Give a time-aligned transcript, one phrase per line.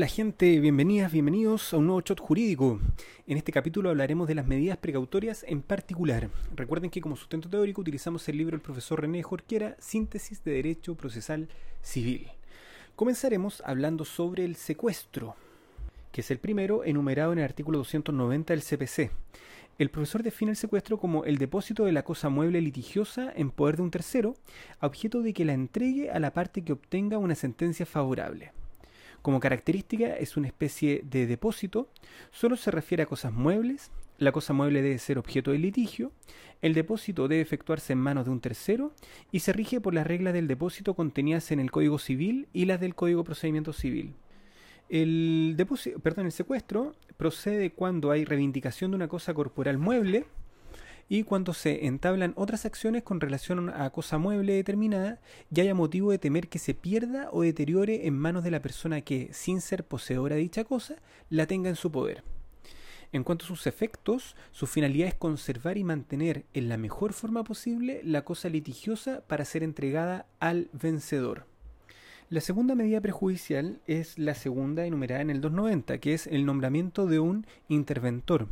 [0.00, 2.80] Hola gente, bienvenidas, bienvenidos a un nuevo shot jurídico.
[3.26, 6.30] En este capítulo hablaremos de las medidas precautorias en particular.
[6.56, 10.94] Recuerden que como sustento teórico utilizamos el libro del profesor René Jorquera, Síntesis de Derecho
[10.94, 11.50] Procesal
[11.82, 12.28] Civil.
[12.96, 15.36] Comenzaremos hablando sobre el secuestro,
[16.12, 19.10] que es el primero enumerado en el artículo 290 del CPC.
[19.76, 23.76] El profesor define el secuestro como el depósito de la cosa mueble litigiosa en poder
[23.76, 24.34] de un tercero,
[24.78, 28.52] a objeto de que la entregue a la parte que obtenga una sentencia favorable.
[29.22, 31.88] Como característica es una especie de depósito,
[32.30, 36.12] solo se refiere a cosas muebles, la cosa mueble debe ser objeto de litigio,
[36.62, 38.92] el depósito debe efectuarse en manos de un tercero
[39.32, 42.80] y se rige por las reglas del depósito contenidas en el Código Civil y las
[42.80, 44.14] del Código Procedimiento Civil.
[44.88, 50.26] El, depósito, perdón, el secuestro procede cuando hay reivindicación de una cosa corporal mueble,
[51.10, 55.20] y cuando se entablan otras acciones con relación a cosa mueble determinada
[55.52, 59.00] y haya motivo de temer que se pierda o deteriore en manos de la persona
[59.00, 60.94] que, sin ser poseedora de dicha cosa,
[61.28, 62.22] la tenga en su poder.
[63.10, 67.42] En cuanto a sus efectos, su finalidad es conservar y mantener en la mejor forma
[67.42, 71.44] posible la cosa litigiosa para ser entregada al vencedor.
[72.28, 77.06] La segunda medida prejudicial es la segunda enumerada en el 290, que es el nombramiento
[77.06, 78.46] de un interventor.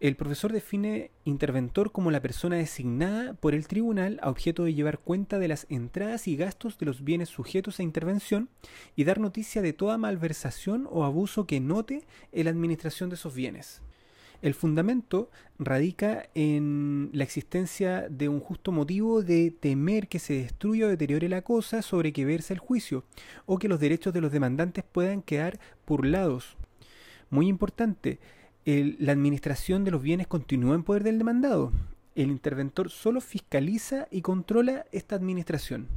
[0.00, 4.98] El profesor define interventor como la persona designada por el tribunal a objeto de llevar
[4.98, 8.48] cuenta de las entradas y gastos de los bienes sujetos a intervención
[8.96, 13.34] y dar noticia de toda malversación o abuso que note en la administración de esos
[13.34, 13.82] bienes.
[14.40, 20.86] El fundamento radica en la existencia de un justo motivo de temer que se destruya
[20.86, 23.04] o deteriore la cosa sobre que verse el juicio,
[23.44, 26.56] o que los derechos de los demandantes puedan quedar burlados.
[27.28, 28.18] Muy importante,
[28.64, 31.72] la administración de los bienes continúa en poder del demandado.
[32.14, 35.88] El interventor solo fiscaliza y controla esta administración.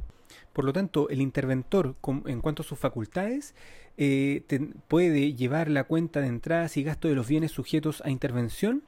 [0.52, 3.54] Por lo tanto, el interventor, en cuanto a sus facultades,
[3.96, 4.42] eh,
[4.88, 8.82] puede llevar la cuenta de entradas y gastos de los bienes sujetos a intervención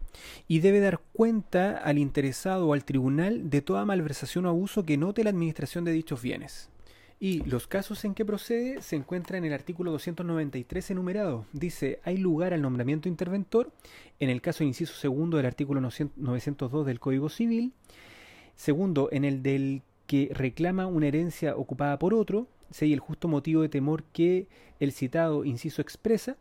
[0.48, 4.96] y debe dar cuenta al interesado o al tribunal de toda malversación o abuso que
[4.96, 6.70] note la administración de dichos bienes.
[7.18, 11.46] Y los casos en que procede se encuentran en el artículo 293 enumerado.
[11.52, 13.72] Dice, hay lugar al nombramiento interventor
[14.20, 17.72] en el caso inciso segundo del artículo 902 del Código Civil.
[18.54, 23.28] Segundo, en el del que reclama una herencia ocupada por otro, si hay el justo
[23.28, 24.46] motivo de temor que
[24.78, 26.36] el citado inciso expresa.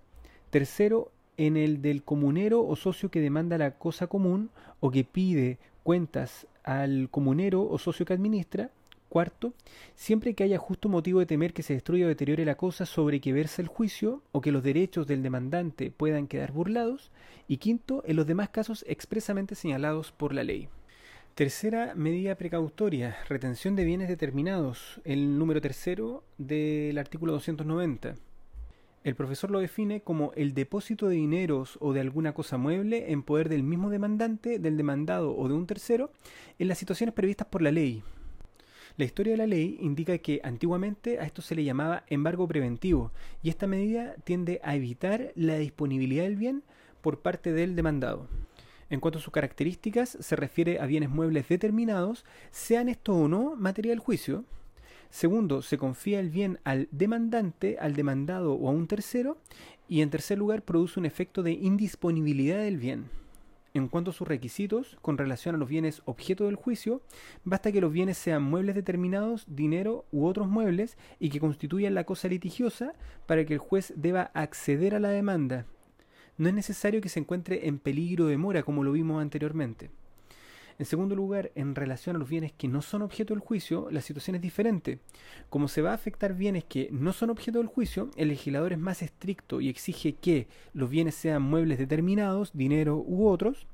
[0.49, 4.49] Tercero, en el del comunero o socio que demanda la cosa común
[4.79, 8.71] o que pide cuentas al comunero o socio que administra.
[9.09, 9.53] Cuarto,
[9.95, 13.21] siempre que haya justo motivo de temer que se destruya o deteriore la cosa sobre
[13.21, 17.11] que verse el juicio o que los derechos del demandante puedan quedar burlados.
[17.47, 20.67] Y quinto, en los demás casos expresamente señalados por la ley.
[21.35, 28.15] Tercera medida precautoria, retención de bienes determinados, el número tercero del artículo 290.
[29.03, 33.21] El profesor lo define como el depósito de dineros o de alguna cosa mueble en
[33.21, 36.09] poder del mismo demandante, del demandado o de un tercero,
[36.57, 38.01] en las situaciones previstas por la ley,
[38.97, 43.11] la historia de la ley indica que antiguamente a esto se le llamaba embargo preventivo
[43.43, 46.63] y esta medida tiende a evitar la disponibilidad del bien
[47.01, 48.29] por parte del demandado.
[48.89, 53.55] En cuanto a sus características, se refiere a bienes muebles determinados, sean estos o no
[53.57, 54.45] materia del juicio.
[55.09, 59.37] Segundo, se confía el bien al demandante, al demandado o a un tercero.
[59.89, 63.09] Y en tercer lugar, produce un efecto de indisponibilidad del bien.
[63.75, 67.01] En cuanto a sus requisitos con relación a los bienes objeto del juicio,
[67.43, 72.05] basta que los bienes sean muebles determinados, dinero u otros muebles y que constituyan la
[72.05, 72.93] cosa litigiosa
[73.25, 75.65] para que el juez deba acceder a la demanda.
[76.37, 79.91] No es necesario que se encuentre en peligro de mora como lo vimos anteriormente.
[80.77, 84.01] En segundo lugar, en relación a los bienes que no son objeto del juicio, la
[84.01, 84.99] situación es diferente.
[85.49, 88.79] Como se va a afectar bienes que no son objeto del juicio, el legislador es
[88.79, 93.67] más estricto y exige que los bienes sean muebles determinados, dinero u otros,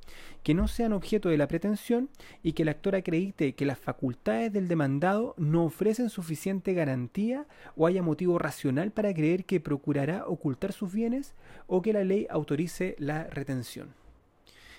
[0.43, 2.09] que no sean objeto de la pretensión
[2.43, 7.87] y que el actor acredite que las facultades del demandado no ofrecen suficiente garantía o
[7.87, 11.33] haya motivo racional para creer que procurará ocultar sus bienes
[11.65, 14.00] o que la ley autorice la retención.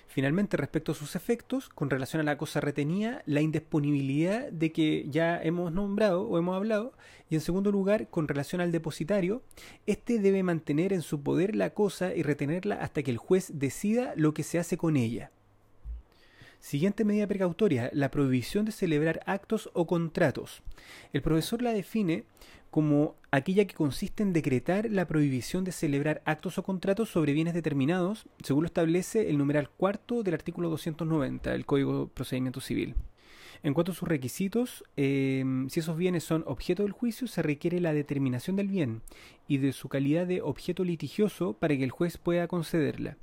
[0.07, 5.07] Finalmente, respecto a sus efectos, con relación a la cosa retenida, la indisponibilidad de que
[5.09, 6.93] ya hemos nombrado o hemos hablado,
[7.29, 9.41] y en segundo lugar, con relación al depositario,
[9.87, 14.13] éste debe mantener en su poder la cosa y retenerla hasta que el juez decida
[14.15, 15.31] lo que se hace con ella.
[16.59, 20.63] Siguiente medida precautoria, la prohibición de celebrar actos o contratos.
[21.11, 22.23] El profesor la define
[22.73, 27.53] como aquella que consiste en decretar la prohibición de celebrar actos o contratos sobre bienes
[27.53, 32.95] determinados, según lo establece el numeral cuarto del artículo 290 del Código de Procedimiento Civil.
[33.63, 37.79] En cuanto a sus requisitos, em, si esos bienes son objeto del juicio, se requiere
[37.79, 39.01] la determinación del bien
[39.47, 43.17] y de su calidad de objeto litigioso para que el juez pueda concederla.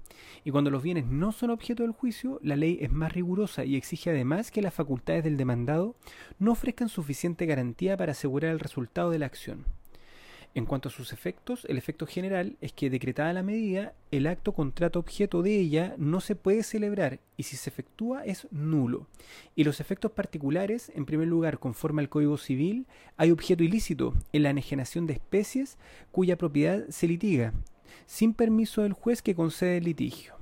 [0.44, 3.76] Y cuando los bienes no son objeto del juicio, la ley es más rigurosa y
[3.76, 5.94] exige además que las facultades del demandado
[6.38, 9.64] no ofrezcan suficiente garantía para asegurar el resultado de la acción.
[10.52, 14.52] En cuanto a sus efectos, el efecto general es que decretada la medida, el acto
[14.52, 19.06] contrato objeto de ella no se puede celebrar y si se efectúa es nulo.
[19.54, 22.86] Y los efectos particulares, en primer lugar, conforme al Código Civil,
[23.16, 25.78] hay objeto ilícito en la enajenación de especies
[26.10, 27.52] cuya propiedad se litiga,
[28.06, 30.39] sin permiso del juez que concede el litigio.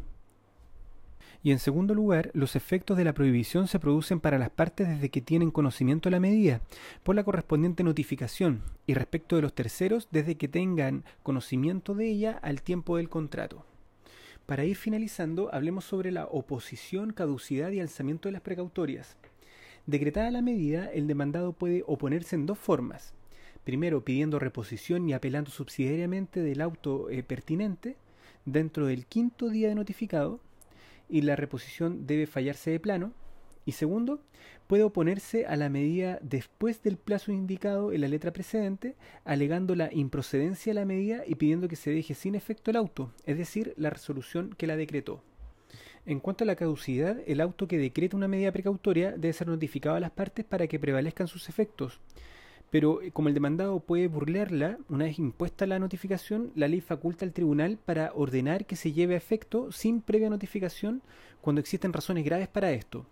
[1.43, 5.09] Y en segundo lugar, los efectos de la prohibición se producen para las partes desde
[5.09, 6.61] que tienen conocimiento de la medida,
[7.05, 12.39] por la correspondiente notificación, y respecto de los terceros desde que tengan conocimiento de ella
[12.43, 13.65] al tiempo del contrato.
[14.47, 19.17] Para ir finalizando, hablemos sobre la oposición, caducidad y alzamiento de las precautorias.
[19.87, 23.15] Decretada la medida, el demandado puede oponerse en dos formas.
[23.65, 27.97] Primero, pidiendo reposición y apelando subsidiariamente del auto eh, pertinente
[28.47, 30.41] dentro del quinto día de notificado,
[31.09, 33.13] y la reposición debe fallarse de plano.
[33.65, 34.21] Y segundo,
[34.67, 39.93] puede oponerse a la medida después del plazo indicado en la letra precedente, alegando la
[39.93, 43.75] improcedencia de la medida y pidiendo que se deje sin efecto el auto, es decir,
[43.77, 45.23] la resolución que la decretó.
[46.07, 49.97] En cuanto a la caducidad, el auto que decreta una medida precautoria debe ser notificado
[49.97, 52.01] a las partes para que prevalezcan sus efectos,
[52.71, 57.25] pero eh, como el demandado puede burlarla, una vez impuesta la notificación, la ley faculta
[57.25, 61.03] al tribunal para ordenar que se lleve a efecto sin previa notificación
[61.41, 63.07] cuando existen razones graves para esto.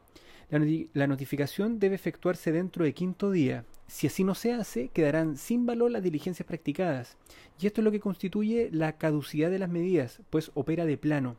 [0.92, 3.64] La, notificación debe efectuarse dentro de quinto día.
[3.88, 7.16] Si así no se hace, quedarán sin valor las diligencias practicadas.
[7.60, 11.36] Y esto es lo que constituye la caducidad de las medidas, pues opera de plano.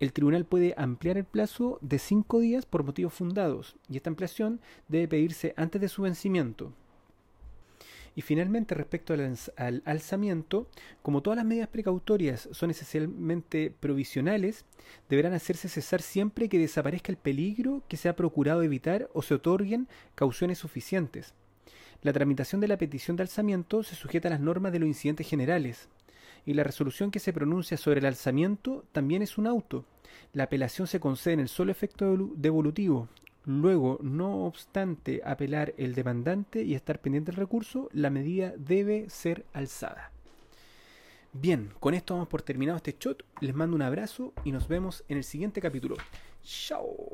[0.00, 4.60] El tribunal puede ampliar el plazo de cinco días por motivos fundados, y esta ampliación
[4.88, 6.72] debe pedirse antes de su vencimiento.
[8.16, 10.66] Y finalmente, respecto al, alzamiento,
[11.02, 14.64] como todas las medidas precautorias son esencialmente provisionales,
[15.10, 19.34] deberán hacerse cesar siempre que desaparezca el peligro que se ha procurado evitar o se
[19.34, 21.34] otorguen cauciones suficientes.
[22.02, 25.28] La tramitación de la petición de alzamiento se sujeta a las normas de los incidentes
[25.28, 25.90] generales,
[26.46, 29.84] y la resolución que se pronuncia sobre el alzamiento también es un auto.
[30.32, 33.10] La apelación se concede en el solo efecto devolutivo,
[33.46, 39.46] Luego, no obstante apelar el demandante y estar pendiente del recurso, la medida debe ser
[39.52, 40.10] alzada.
[41.32, 43.24] Bien, con esto vamos por terminado este shot.
[43.40, 45.96] Les mando un abrazo y nos vemos en el siguiente capítulo.
[46.42, 47.05] Chao.